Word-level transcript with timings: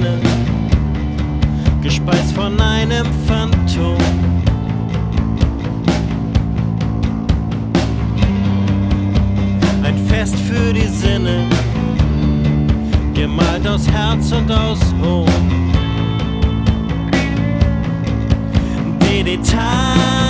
Tränen, 0.00 0.20
gespeist 1.82 2.32
von 2.32 2.58
einem 2.60 3.06
Phantom. 3.26 3.98
Ein 9.82 9.98
Fest 10.08 10.36
für 10.36 10.72
die 10.72 10.86
Sinne, 10.86 11.44
gemalt 13.14 13.66
aus 13.66 13.88
Herz 13.90 14.32
und 14.32 14.50
aus 14.50 14.78
Ruhm. 15.02 15.26
Die 19.02 19.22
Details. 19.22 20.29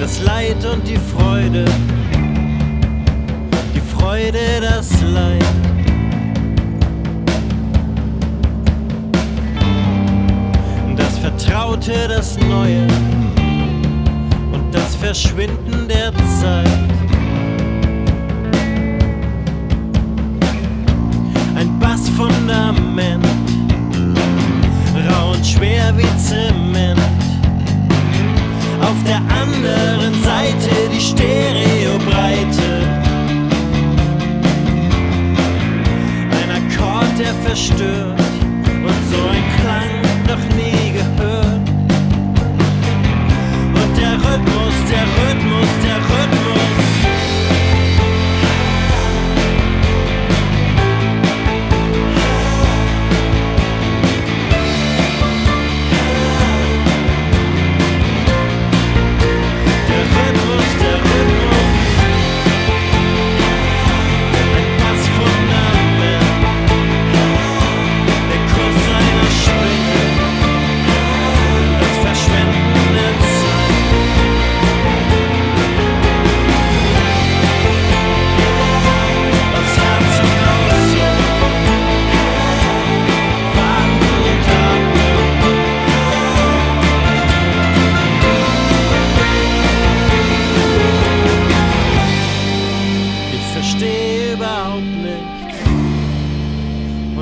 das 0.00 0.22
Leid 0.22 0.64
und 0.64 0.88
die 0.88 0.96
Freude, 0.96 1.66
die 3.74 3.80
Freude, 3.80 4.38
das 4.62 4.90
Leid. 5.02 5.44
Das 10.96 11.18
Vertraute, 11.18 12.08
das 12.08 12.38
Neue 12.38 12.86
und 14.52 14.72
das 14.74 14.96
Verschwinden 14.96 15.86
der 15.86 16.12
Zeit. 16.40 16.66
Ein 21.56 21.78
Bassfundament, 21.78 23.26
rau 25.10 25.32
und 25.32 25.46
schwer 25.46 25.92
wie 25.94 26.18
Zimmer. 26.18 26.59
verstört. 37.42 38.29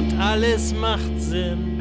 und 0.08 0.20
alles 0.20 0.74
macht 0.74 1.20
Sinn. 1.20 1.77